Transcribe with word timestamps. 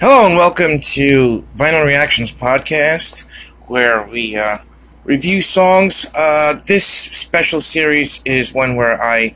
Hello 0.00 0.26
and 0.26 0.34
welcome 0.34 0.80
to 0.80 1.46
Vinyl 1.56 1.84
Reactions 1.84 2.32
Podcast, 2.32 3.28
where 3.66 4.08
we 4.08 4.34
uh, 4.34 4.56
review 5.04 5.42
songs. 5.42 6.06
Uh, 6.16 6.58
this 6.66 6.86
special 6.86 7.60
series 7.60 8.22
is 8.24 8.54
one 8.54 8.76
where 8.76 8.98
I 8.98 9.34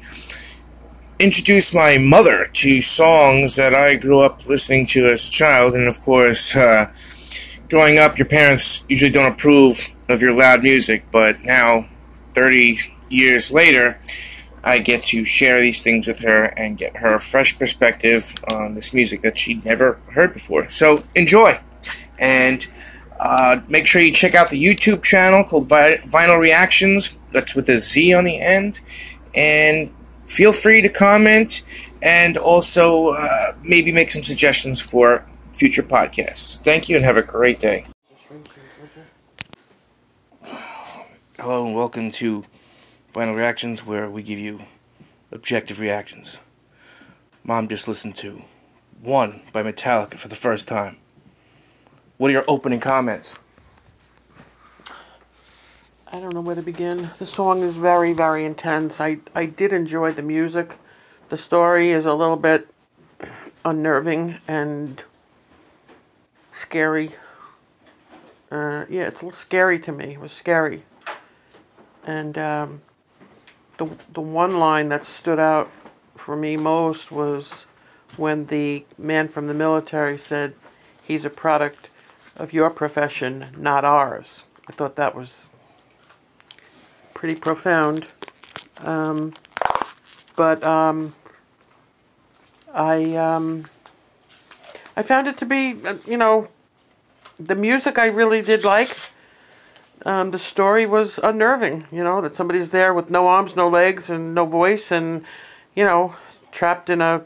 introduce 1.19 1.75
my 1.75 1.99
mother 1.99 2.47
to 2.47 2.81
songs 2.81 3.57
that 3.57 3.75
I 3.75 3.97
grew 3.97 4.21
up 4.21 4.47
listening 4.47 4.87
to 4.87 5.07
as 5.11 5.29
a 5.29 5.31
child, 5.31 5.75
and 5.75 5.87
of 5.87 6.01
course, 6.01 6.57
uh, 6.57 6.91
growing 7.69 7.99
up, 7.99 8.17
your 8.17 8.27
parents 8.27 8.87
usually 8.89 9.11
don't 9.11 9.33
approve 9.33 9.95
of 10.09 10.23
your 10.23 10.33
loud 10.33 10.63
music, 10.63 11.05
but 11.13 11.45
now, 11.45 11.91
30 12.33 12.79
years 13.11 13.53
later, 13.53 13.99
I 14.67 14.79
get 14.79 15.03
to 15.03 15.25
share 15.27 15.61
these 15.61 15.83
things 15.83 16.09
with 16.09 16.21
her 16.21 16.45
and 16.45 16.79
get 16.79 16.97
her 16.97 17.15
a 17.15 17.21
fresh 17.21 17.59
perspective 17.59 18.35
on 18.51 18.75
this 18.75 18.95
music 18.95 19.21
that 19.21 19.39
she'd 19.39 19.65
never 19.65 20.01
heard 20.13 20.33
before. 20.33 20.71
So 20.71 21.05
enjoy, 21.15 21.61
and 22.19 22.67
uh, 23.21 23.61
make 23.69 23.87
sure 23.87 24.01
you 24.01 24.11
check 24.13 24.35
out 24.35 24.49
the 24.49 24.63
YouTube 24.63 25.03
channel 25.03 25.45
called 25.45 25.69
Vi- 25.69 25.99
Vinyl 26.07 26.41
Reactions. 26.41 27.19
That's 27.33 27.55
with 27.55 27.69
a 27.69 27.79
Z 27.79 28.15
on 28.15 28.25
the 28.25 28.41
end, 28.41 28.81
and 29.35 29.93
feel 30.25 30.53
free 30.53 30.81
to 30.81 30.89
comment 30.89 31.63
and 32.01 32.39
also 32.39 33.09
uh, 33.09 33.55
maybe 33.63 33.93
make 33.93 34.11
some 34.11 34.23
suggestions 34.23 34.81
for 34.81 35.27
future 35.53 35.83
podcasts. 35.83 36.59
Thank 36.59 36.89
you 36.89 36.97
and 36.97 37.05
have 37.05 37.19
a 37.19 37.23
great 37.23 37.61
day. 37.61 37.85
Hello 41.39 41.67
and 41.67 41.75
welcome 41.75 42.11
to 42.13 42.45
Vinyl 43.15 43.37
Reactions, 43.37 43.87
where 43.87 44.11
we 44.11 44.25
give 44.25 44.41
you 44.41 44.65
objective 45.31 45.79
reactions. 45.79 46.41
Mom 47.45 47.69
just 47.69 47.87
listened 47.87 48.17
to 48.17 48.43
One 49.01 49.43
by 49.53 49.63
Metallica 49.63 50.19
for 50.19 50.27
the 50.27 50.35
first 50.35 50.67
time. 50.67 50.97
What 52.17 52.31
are 52.31 52.33
your 52.33 52.45
opening 52.49 52.81
comments? 52.81 53.37
I 56.13 56.19
don't 56.19 56.35
know 56.35 56.41
where 56.41 56.57
to 56.57 56.63
begin. 56.63 57.09
The 57.19 57.27
song 57.27 57.63
is 57.63 57.77
very, 57.77 58.13
very 58.15 58.45
intense. 58.45 59.01
I, 59.01 59.19
I 59.33 59.47
did 59.47 59.73
enjoy 59.73 60.13
the 60.13 60.23
music. 60.23 60.73
The 61.29 61.39
story 61.39 61.93
is 61.93 62.07
a 62.07 62.15
little 62.15 62.37
bit 62.37 62.67
unnerving 63.65 64.39
and 64.49 65.01
scary. 66.53 67.13
Uh, 68.51 68.87
yeah, 68.89 69.07
it's 69.07 69.23
a 69.23 69.27
little 69.27 69.39
scary 69.39 69.79
to 69.79 69.93
me. 69.93 70.15
It 70.15 70.21
was 70.21 70.33
scary. 70.33 70.83
And 72.05 72.37
um, 72.37 72.83
the, 73.79 73.89
the 74.13 74.21
one 74.21 74.59
line 74.59 74.89
that 74.91 75.05
stood 75.05 75.39
out 75.39 75.71
for 76.17 76.37
me 76.37 76.57
most 76.57 77.11
was 77.11 77.67
when 78.17 78.47
the 78.47 78.85
man 78.97 79.29
from 79.29 79.47
the 79.47 79.55
military 79.55 80.17
said, 80.17 80.55
he's 81.03 81.25
a 81.25 81.31
product 81.31 81.91
of 82.37 82.53
your 82.53 82.71
profession, 82.71 83.47
not 83.57 83.85
ours. 83.85 84.45
I 84.69 84.73
thought 84.73 84.97
that 84.97 85.15
was 85.15 85.49
pretty 87.13 87.35
profound. 87.35 88.07
Um, 88.79 89.35
but 90.37 90.63
um, 90.65 91.15
I 92.73 93.15
um, 93.17 93.67
I 94.97 95.03
found 95.03 95.29
it 95.29 95.39
to 95.39 95.47
be, 95.47 95.77
uh, 95.85 95.97
you 96.07 96.17
know, 96.17 96.49
the 97.39 97.55
music 97.55 97.99
I 97.99 98.07
really 98.07 98.43
did 98.43 98.65
like. 98.65 98.97
Um, 100.07 100.33
the 100.33 100.39
story 100.39 100.85
was 100.85 101.19
unnerving, 101.23 101.87
you 101.91 102.05
know, 102.05 102.21
that 102.21 102.37
somebody's 102.37 102.71
there 102.71 102.93
with 102.93 103.09
no 103.09 103.27
arms, 103.27 103.57
no 103.57 103.69
legs, 103.69 104.11
and 104.11 104.35
no 104.35 104.45
voice, 104.45 104.93
and, 104.93 105.25
you 105.75 105.85
know, 105.85 106.15
trapped 106.53 106.91
in 106.91 107.01
a 107.01 107.25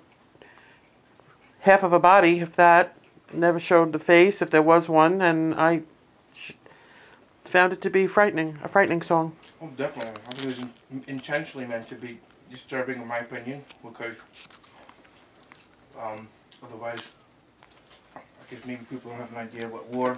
half 1.60 1.82
of 1.82 1.92
a 1.92 1.98
body, 1.98 2.38
if 2.38 2.54
that, 2.54 2.96
never 3.32 3.58
showed 3.58 3.92
the 3.92 3.98
face, 3.98 4.40
if 4.40 4.50
there 4.50 4.62
was 4.62 4.88
one, 4.88 5.20
and 5.20 5.54
I 5.54 5.82
found 7.44 7.72
it 7.72 7.80
to 7.82 7.90
be 7.90 8.06
frightening, 8.06 8.58
a 8.62 8.68
frightening 8.68 9.02
song. 9.02 9.34
Oh, 9.60 9.68
definitely. 9.76 10.12
I 10.28 10.34
think 10.34 10.56
it 10.56 10.62
was 10.92 11.04
intentionally 11.08 11.66
meant 11.66 11.88
to 11.88 11.96
be 11.96 12.20
disturbing, 12.48 13.02
in 13.02 13.08
my 13.08 13.16
opinion, 13.16 13.64
because 13.82 14.14
um, 16.00 16.28
otherwise, 16.62 17.02
I 18.14 18.20
guess 18.50 18.64
maybe 18.64 18.84
people 18.88 19.10
don't 19.10 19.18
have 19.18 19.32
an 19.32 19.38
idea 19.38 19.68
what 19.68 19.88
war, 19.88 20.16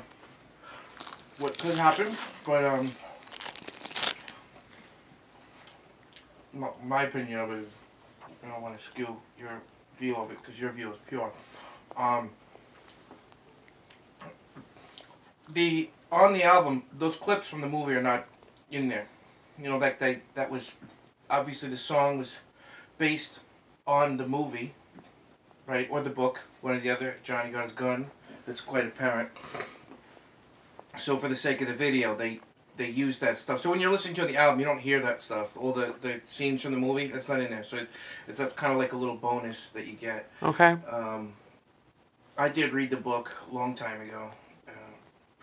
what 1.41 1.59
could 1.59 1.77
happen. 1.77 2.15
But 2.47 2.65
um, 2.65 2.91
my, 6.85 7.03
opinion 7.05 7.41
of 7.41 7.51
it 7.53 7.69
I 8.45 8.49
don't 8.49 8.63
want 8.63 8.79
to 8.79 8.85
skew 8.85 9.17
your 9.39 9.51
view 9.99 10.17
of 10.17 10.31
it 10.31 10.39
because 10.41 10.61
your 10.61 10.71
view 10.71 10.93
is 10.93 10.99
pure. 11.09 11.33
Um, 11.97 12.31
the 15.53 15.91
on 16.13 16.33
the 16.33 16.45
album, 16.45 16.85
those 16.99 17.17
clips 17.17 17.49
from 17.49 17.61
the 17.61 17.69
movie 17.69 17.95
are 17.95 18.03
not 18.03 18.27
in 18.71 18.89
there. 18.89 19.07
You 19.59 19.71
know, 19.71 19.79
that 19.81 19.99
they 19.99 20.23
that 20.35 20.51
was 20.51 20.75
obviously 21.29 21.69
the 21.69 21.77
song 21.77 22.19
was 22.19 22.39
based 22.99 23.41
on 23.87 24.17
the 24.17 24.27
movie, 24.27 24.75
right, 25.67 25.89
or 25.91 26.03
the 26.03 26.11
book, 26.11 26.41
one 26.61 26.77
or 26.77 26.81
the 26.81 26.91
other. 26.91 27.17
Johnny 27.23 27.51
got 27.51 27.65
his 27.65 27.73
gun. 27.73 28.11
That's 28.47 28.61
quite 28.61 28.87
apparent. 28.87 29.31
So 30.97 31.17
for 31.17 31.29
the 31.29 31.37
sake 31.37 31.61
of 31.61 31.69
the 31.69 31.75
video, 31.75 32.15
they 32.15 32.41
they 32.77 32.89
use 32.89 33.19
that 33.19 33.39
stuff. 33.39 33.61
So 33.61 33.71
when 33.71 33.79
you're 33.79 33.93
listening 33.93 34.15
to 34.15 34.27
the 34.27 34.37
album, 34.37 34.59
you 34.59 34.67
don't 34.67 34.81
hear 34.81 35.01
that 35.01 35.23
stuff. 35.23 35.57
All 35.57 35.73
the, 35.73 35.95
the 36.01 36.21
scenes 36.29 36.63
from 36.63 36.73
the 36.73 36.79
movie, 36.79 37.09
that's 37.09 37.29
not 37.29 37.41
in 37.41 37.51
there. 37.51 37.63
So 37.63 37.77
it, 37.77 37.89
it's 38.27 38.39
that's 38.39 38.55
kind 38.55 38.73
of 38.73 38.79
like 38.79 38.93
a 38.93 38.97
little 38.97 39.17
bonus 39.17 39.69
that 39.71 39.87
you 39.87 39.93
get. 39.93 40.31
Okay. 40.43 40.77
Um, 40.91 41.35
I 42.39 42.49
did 42.49 42.73
read 42.73 42.91
the 42.91 42.97
book 42.97 43.37
a 43.51 43.55
long 43.55 43.75
time 43.75 44.01
ago, 44.01 44.31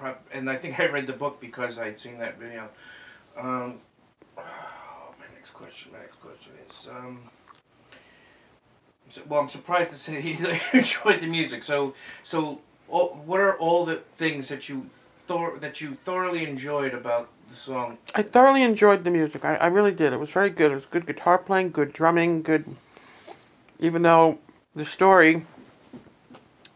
uh, 0.01 0.13
and 0.33 0.49
I 0.49 0.55
think 0.55 0.79
I 0.79 0.87
read 0.87 1.05
the 1.05 1.13
book 1.13 1.39
because 1.39 1.77
I'd 1.77 1.99
seen 1.99 2.17
that 2.17 2.39
video. 2.39 2.69
Um, 3.37 3.79
my 4.35 5.27
next 5.35 5.51
question, 5.53 5.91
my 5.91 5.99
next 5.99 6.19
question 6.19 6.53
is, 6.67 6.87
um, 6.89 7.21
so, 9.09 9.21
well, 9.27 9.41
I'm 9.41 9.49
surprised 9.49 9.91
to 9.91 9.97
say 9.97 10.21
you 10.21 10.57
enjoyed 10.73 11.19
the 11.21 11.27
music. 11.27 11.63
So, 11.63 11.93
so 12.23 12.61
all, 12.89 13.09
what 13.25 13.39
are 13.39 13.57
all 13.57 13.85
the 13.85 13.97
things 14.17 14.47
that 14.49 14.69
you 14.69 14.89
thor- 15.27 15.57
that 15.59 15.81
you 15.81 15.95
thoroughly 16.03 16.47
enjoyed 16.47 16.93
about 16.93 17.29
the 17.49 17.55
song? 17.55 17.97
I 18.15 18.21
thoroughly 18.21 18.63
enjoyed 18.63 19.03
the 19.03 19.11
music. 19.11 19.45
I, 19.45 19.55
I 19.55 19.67
really 19.67 19.93
did. 19.93 20.13
It 20.13 20.19
was 20.19 20.29
very 20.29 20.49
good. 20.49 20.71
It 20.71 20.75
was 20.75 20.85
good 20.85 21.05
guitar 21.05 21.37
playing, 21.37 21.71
good 21.71 21.93
drumming, 21.93 22.41
good. 22.41 22.65
Even 23.79 24.01
though 24.01 24.39
the 24.75 24.85
story 24.85 25.45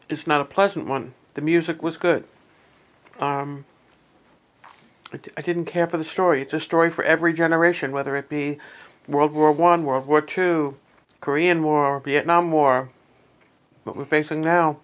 is 0.09 0.27
not 0.27 0.41
a 0.41 0.45
pleasant 0.45 0.87
one, 0.87 1.13
the 1.33 1.41
music 1.41 1.81
was 1.81 1.97
good. 1.97 2.25
Um, 3.19 3.65
I, 5.13 5.17
d- 5.17 5.31
I 5.37 5.41
didn't 5.41 5.65
care 5.65 5.87
for 5.87 5.97
the 5.97 6.03
story. 6.03 6.41
It's 6.41 6.53
a 6.53 6.59
story 6.59 6.89
for 6.91 7.03
every 7.03 7.33
generation, 7.33 7.91
whether 7.91 8.15
it 8.15 8.29
be 8.29 8.57
World 9.07 9.31
War 9.31 9.51
One, 9.51 9.83
World 9.83 10.07
War 10.07 10.21
Two, 10.21 10.77
Korean 11.19 11.63
War, 11.63 11.99
Vietnam 11.99 12.51
War, 12.51 12.89
what 13.83 13.95
we're 13.95 14.05
facing 14.05 14.41
now. 14.41 14.79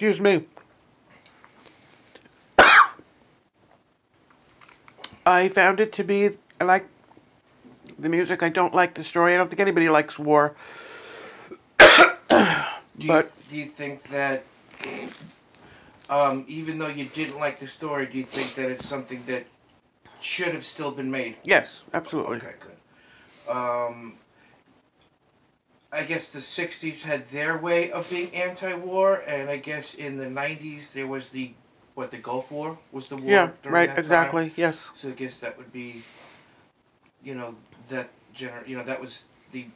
Excuse 0.00 0.18
me. 0.18 0.46
I 5.26 5.48
found 5.50 5.78
it 5.78 5.92
to 5.92 6.02
be 6.04 6.30
I 6.58 6.64
like 6.64 6.86
the 7.98 8.08
music. 8.08 8.42
I 8.42 8.48
don't 8.48 8.74
like 8.74 8.94
the 8.94 9.04
story. 9.04 9.34
I 9.34 9.36
don't 9.36 9.50
think 9.50 9.60
anybody 9.60 9.90
likes 9.90 10.18
war. 10.18 10.54
Do 11.78 11.86
you, 12.98 13.08
But- 13.08 13.30
do 13.50 13.58
you 13.58 13.66
think 13.66 14.02
that, 14.04 14.42
um, 16.08 16.46
even 16.48 16.78
though 16.78 16.88
you 16.88 17.04
didn't 17.04 17.38
like 17.38 17.58
the 17.60 17.66
story, 17.66 18.06
do 18.06 18.16
you 18.16 18.24
think 18.24 18.54
that 18.54 18.70
it's 18.70 18.88
something 18.88 19.22
that 19.26 19.44
should 20.20 20.54
have 20.54 20.64
still 20.64 20.92
been 20.92 21.10
made? 21.10 21.36
Yes, 21.44 21.82
absolutely. 21.92 22.38
Okay, 22.38 22.54
good. 22.58 23.54
Um, 23.54 24.14
I 25.92 26.04
guess 26.04 26.28
the 26.28 26.40
'60s 26.40 27.02
had 27.02 27.26
their 27.30 27.58
way 27.58 27.90
of 27.90 28.08
being 28.08 28.34
anti-war, 28.34 29.22
and 29.26 29.50
I 29.50 29.56
guess 29.56 29.94
in 29.94 30.16
the 30.16 30.26
'90s 30.26 30.90
there 30.92 31.06
was 31.06 31.30
the 31.30 31.52
what 31.94 32.10
the 32.10 32.16
Gulf 32.18 32.52
War 32.52 32.78
was 32.92 33.08
the 33.08 33.16
war. 33.16 33.30
Yeah, 33.32 33.50
during 33.62 33.74
right, 33.74 33.86
that 33.88 33.96
time. 33.96 34.04
exactly. 34.04 34.52
Yes. 34.56 34.88
So 34.94 35.08
I 35.08 35.12
guess 35.12 35.40
that 35.40 35.58
would 35.58 35.72
be, 35.72 36.02
you 37.22 37.34
know, 37.34 37.56
that 37.88 38.08
gener- 38.36 38.66
you 38.66 38.76
know, 38.76 38.84
that 38.84 39.00
was 39.00 39.24
the, 39.52 39.66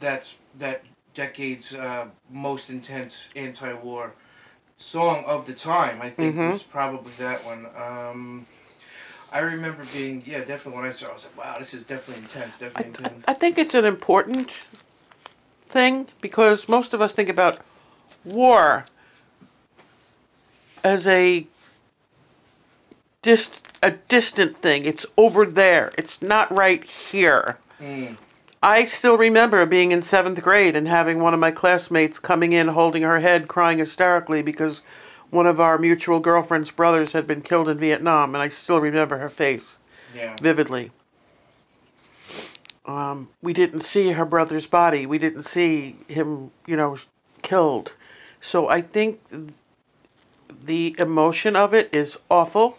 that's 0.00 0.36
that 0.58 0.82
decade's 1.14 1.74
uh, 1.74 2.06
most 2.30 2.68
intense 2.68 3.30
anti-war 3.36 4.12
song 4.76 5.24
of 5.24 5.46
the 5.46 5.54
time. 5.54 6.02
I 6.02 6.10
think 6.10 6.36
Mhm. 6.36 6.50
was 6.52 6.62
probably 6.64 7.12
that 7.18 7.44
one. 7.44 7.66
Um, 7.76 8.46
I 9.32 9.38
remember 9.40 9.84
being, 9.92 10.22
yeah, 10.26 10.38
definitely 10.40 10.80
when 10.82 10.90
I 10.90 10.92
saw, 10.92 11.06
it, 11.06 11.10
I 11.10 11.14
was 11.14 11.24
like, 11.24 11.36
wow, 11.36 11.56
this 11.58 11.74
is 11.74 11.84
definitely 11.84 12.22
intense, 12.24 12.58
definitely 12.58 12.84
I, 13.04 13.04
intense. 13.04 13.24
I 13.28 13.34
think 13.34 13.58
it's 13.58 13.74
an 13.74 13.84
important 13.84 14.54
thing 15.76 16.08
because 16.22 16.68
most 16.70 16.94
of 16.94 17.02
us 17.02 17.12
think 17.12 17.28
about 17.28 17.58
war 18.24 18.86
as 20.82 21.06
a 21.06 21.46
dist 23.20 23.60
a 23.82 23.90
distant 23.90 24.56
thing. 24.56 24.86
It's 24.86 25.04
over 25.18 25.44
there. 25.44 25.92
It's 25.98 26.22
not 26.22 26.50
right 26.50 26.82
here. 26.82 27.58
Mm. 27.78 28.16
I 28.62 28.84
still 28.84 29.18
remember 29.18 29.66
being 29.66 29.92
in 29.92 30.00
seventh 30.00 30.42
grade 30.42 30.74
and 30.74 30.88
having 30.88 31.18
one 31.18 31.34
of 31.34 31.40
my 31.40 31.50
classmates 31.50 32.18
coming 32.18 32.54
in 32.54 32.68
holding 32.68 33.02
her 33.02 33.20
head, 33.20 33.46
crying 33.46 33.78
hysterically 33.78 34.40
because 34.40 34.80
one 35.28 35.46
of 35.46 35.60
our 35.60 35.76
mutual 35.76 36.20
girlfriend's 36.20 36.70
brothers 36.70 37.12
had 37.12 37.26
been 37.26 37.42
killed 37.42 37.68
in 37.68 37.76
Vietnam, 37.76 38.34
and 38.34 38.42
I 38.42 38.48
still 38.48 38.80
remember 38.80 39.18
her 39.18 39.28
face 39.28 39.76
Yeah. 40.14 40.36
vividly. 40.40 40.90
Um, 42.86 43.28
we 43.42 43.52
didn't 43.52 43.80
see 43.80 44.12
her 44.12 44.24
brother's 44.24 44.66
body. 44.66 45.06
We 45.06 45.18
didn't 45.18 45.42
see 45.42 45.96
him, 46.06 46.52
you 46.66 46.76
know, 46.76 46.96
killed. 47.42 47.94
So 48.40 48.68
I 48.68 48.80
think 48.80 49.20
the 50.64 50.94
emotion 50.98 51.56
of 51.56 51.74
it 51.74 51.94
is 51.94 52.16
awful. 52.30 52.78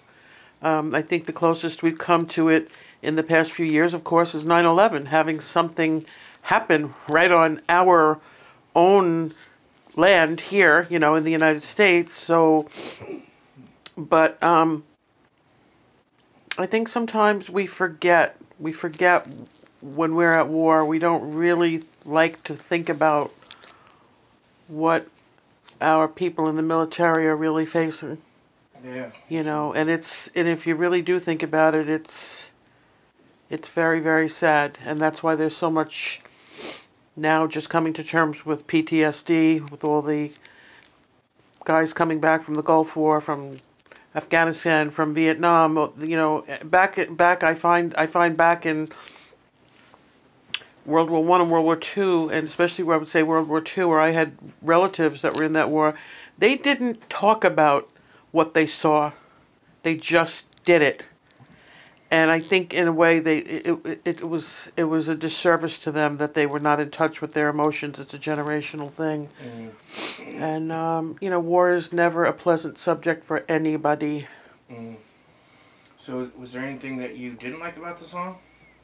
Um, 0.62 0.95
I 0.95 1.01
think 1.01 1.25
the 1.25 1.33
closest 1.33 1.83
we've 1.83 1.98
come 1.98 2.25
to 2.27 2.50
it 2.50 2.69
in 3.01 3.15
the 3.15 3.24
past 3.24 3.51
few 3.51 3.65
years, 3.65 3.94
of 3.94 4.04
course, 4.04 4.33
is 4.33 4.45
9 4.45 4.65
11, 4.65 5.07
having 5.07 5.39
something 5.39 6.06
happen 6.44 6.94
right 7.10 7.31
on 7.31 7.62
our 7.68 8.19
own 8.75 9.33
land 9.95 10.39
here, 10.39 10.88
you 10.89 11.00
know, 11.00 11.15
in 11.15 11.24
the 11.24 11.31
United 11.31 11.63
States. 11.63 12.13
So, 12.13 12.68
but 13.98 14.42
um, 14.42 14.83
I 16.57 16.65
think 16.65 16.88
sometimes 16.88 17.50
we 17.50 17.65
forget. 17.65 18.38
We 18.60 18.71
forget 18.71 19.27
when 19.95 20.16
we're 20.16 20.34
at 20.34 20.48
war. 20.48 20.86
We 20.86 21.00
don't 21.00 21.34
really 21.34 21.84
like 22.06 22.44
to 22.45 22.56
think 22.56 22.89
about 22.89 23.34
what 24.68 25.07
our 25.81 26.07
people 26.07 26.48
in 26.48 26.56
the 26.56 26.63
military 26.63 27.28
are 27.28 27.36
really 27.36 27.66
facing 27.66 28.18
Yeah. 28.84 29.12
you 29.30 29.44
know 29.44 29.74
and 29.74 29.89
it's 29.89 30.28
and 30.36 30.48
if 30.48 30.66
you 30.68 30.75
really 30.75 31.01
do 31.01 31.19
think 31.19 31.44
about 31.44 31.75
it 31.75 31.89
it's 31.89 32.51
it's 33.50 33.68
very 33.69 34.00
very 34.00 34.28
sad 34.28 34.78
and 34.84 35.00
that's 35.00 35.22
why 35.24 35.36
there's 35.36 35.56
so 35.56 35.69
much 35.69 36.22
now 37.16 37.48
just 37.48 37.69
coming 37.69 37.94
to 37.94 38.04
terms 38.04 38.45
with 38.45 38.68
PTSD 38.68 39.69
with 39.69 39.84
all 39.84 40.01
the 40.01 40.31
guys 41.66 41.94
coming 41.94 42.19
back 42.19 42.42
from 42.42 42.56
the 42.56 42.63
Gulf 42.63 42.95
War 42.95 43.22
from 43.22 43.57
Afghanistan 44.16 44.89
from 44.89 45.13
Vietnam 45.13 45.94
you 46.00 46.16
know 46.18 46.44
back 46.63 46.98
back 47.16 47.44
I 47.44 47.54
find 47.54 47.94
I 47.95 48.07
find 48.07 48.36
back 48.36 48.66
in 48.66 48.89
World 50.88 51.10
War 51.10 51.24
One 51.24 51.42
and 51.42 51.51
World 51.51 51.66
War 51.66 51.75
Two, 51.75 52.30
and 52.31 52.48
especially 52.48 52.86
where 52.86 52.95
I 52.95 53.00
would 53.00 53.10
say 53.10 53.22
World 53.22 53.50
War 53.50 53.62
Two, 53.62 53.89
where 53.89 54.00
I 54.00 54.12
had 54.12 54.38
relatives 54.62 55.22
that 55.22 55.36
were 55.36 55.44
in 55.44 55.54
that 55.54 55.69
war, 55.69 55.94
they 56.38 56.56
didn't 56.56 57.10
talk 57.10 57.44
about 57.44 57.89
what 58.31 58.54
they 58.54 58.66
saw; 58.66 59.12
they 59.84 59.95
just 59.95 60.45
did 60.63 60.81
it. 60.81 61.04
And 62.10 62.31
I 62.31 62.39
think, 62.39 62.74
in 62.74 62.88
a 62.88 62.94
way, 62.94 63.19
they 63.19 63.39
it, 63.39 63.86
it, 63.86 64.01
it 64.06 64.30
was 64.30 64.72
it 64.78 64.86
was 64.86 65.10
a 65.10 65.16
disservice 65.16 65.78
to 65.84 65.92
them 65.92 66.18
that 66.18 66.34
they 66.34 66.45
were 66.45 66.60
not 66.60 66.80
in 66.80 66.89
touch 66.89 67.19
with 67.19 67.34
their 67.34 67.50
emotions. 67.50 68.00
It's 68.00 68.13
a 68.13 68.19
generational 68.19 68.89
thing, 68.89 69.28
and 70.25 70.72
um, 70.72 71.18
you 71.19 71.30
know, 71.30 71.39
war 71.42 71.74
is 71.74 71.92
never 71.92 72.24
a 72.24 72.31
pleasant 72.31 72.80
subject 72.80 73.25
for 73.25 73.44
anybody. 73.50 74.25
So, 75.98 76.31
was 76.38 76.54
there 76.54 76.63
anything 76.63 76.98
that 77.00 77.18
you 77.18 77.34
didn't 77.34 77.60
like 77.60 77.75
about 77.75 77.98
the 77.98 78.06
song? 78.06 78.38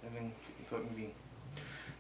Anything 0.05 0.33
you 0.59 0.65
thought 0.65 0.83
maybe 0.91 1.13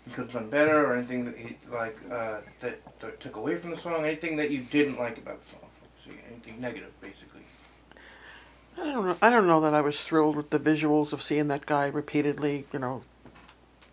you 0.07 0.13
could 0.13 0.25
have 0.25 0.33
done 0.33 0.49
better, 0.49 0.85
or 0.85 0.95
anything 0.95 1.25
that 1.25 1.37
he 1.37 1.55
like 1.71 1.97
uh, 2.11 2.37
that, 2.59 2.79
that 2.99 3.19
took 3.19 3.35
away 3.35 3.55
from 3.55 3.71
the 3.71 3.77
song? 3.77 4.05
Anything 4.05 4.35
that 4.37 4.51
you 4.51 4.61
didn't 4.61 4.97
like 4.99 5.17
about 5.17 5.41
the 5.43 5.49
song? 5.49 5.59
So, 6.03 6.11
anything 6.29 6.59
negative, 6.59 6.91
basically. 7.01 7.41
I 8.77 8.85
don't 8.85 9.05
know. 9.05 9.17
I 9.21 9.29
don't 9.29 9.47
know 9.47 9.61
that 9.61 9.73
I 9.73 9.81
was 9.81 10.03
thrilled 10.03 10.35
with 10.35 10.49
the 10.49 10.59
visuals 10.59 11.13
of 11.13 11.21
seeing 11.21 11.47
that 11.49 11.65
guy 11.65 11.87
repeatedly, 11.87 12.65
you 12.73 12.79
know, 12.79 13.03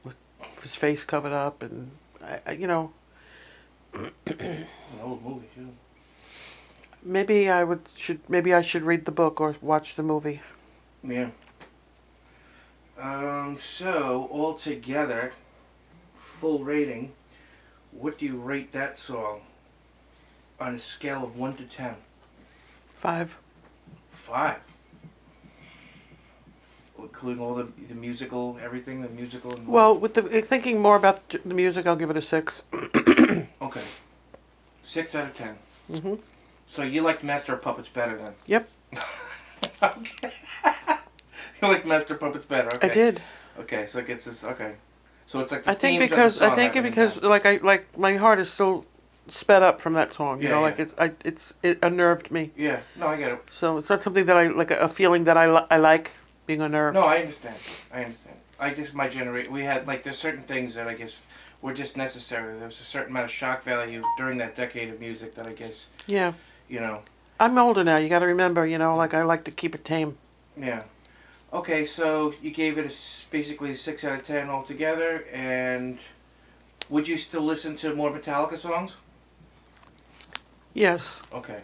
with 0.04 0.16
his 0.62 0.74
face 0.74 1.04
covered 1.04 1.32
up, 1.32 1.62
and 1.62 1.90
I, 2.24 2.40
I, 2.46 2.52
you 2.52 2.66
know, 2.66 2.92
An 3.92 4.12
old 5.02 5.22
movie 5.24 5.48
too. 5.54 5.68
maybe 7.02 7.48
I 7.50 7.62
would 7.64 7.82
should 7.96 8.20
maybe 8.28 8.54
I 8.54 8.62
should 8.62 8.82
read 8.82 9.04
the 9.04 9.12
book 9.12 9.40
or 9.40 9.56
watch 9.60 9.96
the 9.96 10.02
movie. 10.02 10.40
Yeah. 11.04 11.30
Um. 12.98 13.56
So 13.56 14.28
altogether, 14.32 15.32
full 16.20 16.60
rating. 16.64 17.12
What 17.92 18.18
do 18.18 18.26
you 18.26 18.36
rate 18.36 18.72
that 18.72 18.98
song? 18.98 19.40
On 20.60 20.74
a 20.74 20.78
scale 20.78 21.24
of 21.24 21.38
one 21.38 21.54
to 21.54 21.64
ten. 21.64 21.96
Five. 22.98 23.36
Five. 24.10 24.58
Including 26.98 27.42
all 27.42 27.54
the 27.54 27.66
the 27.88 27.94
musical, 27.94 28.58
everything, 28.62 29.00
the 29.00 29.08
musical. 29.08 29.54
And 29.54 29.66
Well, 29.66 29.96
with 29.96 30.14
the 30.14 30.22
thinking 30.42 30.80
more 30.80 30.96
about 30.96 31.28
the 31.30 31.54
music, 31.54 31.86
I'll 31.86 31.96
give 31.96 32.10
it 32.10 32.16
a 32.16 32.22
six. 32.22 32.62
Okay. 33.62 33.82
Six 34.82 35.14
out 35.14 35.26
of 35.26 35.36
10 35.36 35.56
Mm-hmm. 35.92 36.14
So 36.66 36.82
you 36.82 37.02
like 37.02 37.22
Master 37.22 37.52
of 37.54 37.62
Puppets 37.62 37.88
better 37.88 38.16
then? 38.16 38.32
Yep, 38.46 38.68
okay. 39.82 40.32
you 41.62 41.68
like 41.68 41.86
Master 41.86 42.14
of 42.14 42.20
Puppets 42.20 42.44
better? 42.44 42.74
Okay. 42.74 42.90
I 42.90 42.94
did. 42.94 43.20
Okay, 43.58 43.86
so 43.86 43.98
it 43.98 44.06
gets 44.06 44.24
this. 44.24 44.42
Okay. 44.44 44.72
So 45.30 45.38
it's 45.38 45.52
like 45.52 45.62
the 45.62 45.70
I 45.70 45.74
think 45.74 46.00
themes 46.00 46.10
of 46.10 46.10
the 46.10 46.16
because 46.16 46.42
I 46.42 46.56
think 46.56 46.74
it 46.74 46.82
because 46.82 47.14
impact. 47.14 47.30
like 47.30 47.46
I 47.46 47.64
like 47.64 47.96
my 47.96 48.16
heart 48.16 48.40
is 48.40 48.50
still 48.50 48.84
sped 49.28 49.62
up 49.62 49.80
from 49.80 49.92
that 49.92 50.12
song. 50.12 50.42
You 50.42 50.48
Yeah, 50.48 50.54
know, 50.54 50.56
yeah. 50.56 50.62
like 50.64 50.80
it's 50.80 50.94
I 50.98 51.12
it's 51.24 51.54
it 51.62 51.78
unnerved 51.84 52.32
me. 52.32 52.50
Yeah. 52.56 52.80
No, 52.96 53.06
I 53.06 53.16
get 53.16 53.30
it. 53.30 53.40
So 53.48 53.78
it's 53.78 53.88
not 53.88 54.02
something 54.02 54.26
that 54.26 54.36
I 54.36 54.48
like 54.48 54.72
a, 54.72 54.78
a 54.78 54.88
feeling 54.88 55.22
that 55.24 55.36
I 55.36 55.46
li- 55.46 55.66
I 55.70 55.76
like 55.76 56.10
being 56.46 56.60
unnerved. 56.62 56.94
No, 56.96 57.02
I 57.04 57.18
understand. 57.18 57.54
I 57.94 58.02
understand. 58.02 58.36
I 58.58 58.70
just 58.74 58.92
my 58.92 59.06
generate. 59.06 59.48
We 59.48 59.62
had 59.62 59.86
like 59.86 60.02
there's 60.02 60.18
certain 60.18 60.42
things 60.42 60.74
that 60.74 60.88
I 60.88 60.94
guess 60.94 61.22
were 61.62 61.74
just 61.74 61.96
necessary. 61.96 62.56
There 62.58 62.66
was 62.66 62.80
a 62.80 62.82
certain 62.82 63.10
amount 63.12 63.26
of 63.26 63.30
shock 63.30 63.62
value 63.62 64.02
during 64.18 64.36
that 64.38 64.56
decade 64.56 64.88
of 64.88 64.98
music 64.98 65.36
that 65.36 65.46
I 65.46 65.52
guess 65.52 65.86
Yeah. 66.08 66.32
you 66.68 66.80
know. 66.80 67.02
I'm 67.38 67.56
older 67.56 67.84
now. 67.84 67.98
You 67.98 68.08
got 68.08 68.18
to 68.18 68.26
remember, 68.26 68.66
you 68.66 68.78
know, 68.78 68.96
like 68.96 69.14
I 69.14 69.22
like 69.22 69.44
to 69.44 69.52
keep 69.52 69.76
it 69.76 69.84
tame. 69.84 70.18
Yeah. 70.56 70.82
Okay, 71.52 71.84
so 71.84 72.32
you 72.40 72.52
gave 72.52 72.78
it 72.78 72.86
a 72.86 73.30
basically 73.30 73.70
a 73.70 73.74
six 73.74 74.04
out 74.04 74.18
of 74.18 74.22
ten 74.22 74.48
altogether, 74.48 75.24
and 75.32 75.98
would 76.88 77.08
you 77.08 77.16
still 77.16 77.42
listen 77.42 77.74
to 77.76 77.94
more 77.94 78.10
Metallica 78.10 78.56
songs? 78.56 78.96
Yes, 80.74 81.18
Okay. 81.32 81.60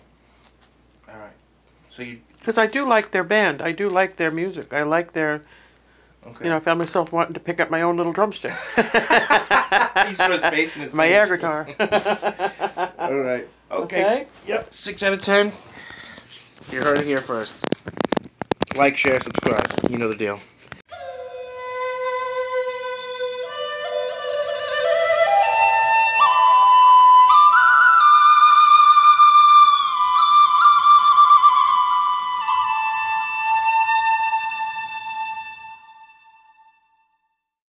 All 1.09 1.19
right. 1.19 1.31
So 1.89 2.03
you 2.03 2.21
because 2.41 2.59
I 2.59 2.67
do 2.67 2.85
like 2.85 3.13
their 3.13 3.23
band. 3.23 3.63
I 3.63 3.71
do 3.73 3.89
like 3.89 4.17
their 4.17 4.33
music. 4.33 4.73
I 4.73 4.83
like 4.83 5.13
their, 5.13 5.43
okay? 6.27 6.45
you 6.45 6.51
know, 6.51 6.57
I 6.57 6.61
found 6.61 6.81
myself 6.81 7.13
wanting 7.13 7.35
to 7.35 7.41
pick 7.41 7.61
up 7.61 7.71
my 7.71 7.83
own 7.83 7.97
little 7.97 8.13
drumstick, 8.13 8.53
He's 8.77 10.19
bass 10.19 10.75
his 10.75 10.93
my 10.93 11.09
air 11.09 11.29
guitar. 11.29 11.69
All 12.99 13.15
right. 13.15 13.49
Okay. 13.71 14.03
Okay. 14.03 14.27
Yep. 14.47 14.73
Six 14.73 15.03
out 15.05 15.13
of 15.13 15.21
ten. 15.23 15.53
You 16.73 16.83
heard 16.83 16.99
it 16.99 17.07
here 17.07 17.19
first. 17.19 17.65
Like, 18.77 18.99
share, 18.99 19.19
subscribe. 19.21 19.65
You 19.91 19.97
know 19.97 20.09
the 20.09 20.17
deal. 20.17 20.39